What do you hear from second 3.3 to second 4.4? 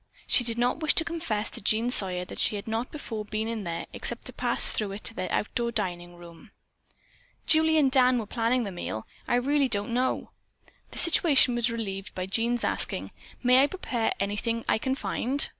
in there except to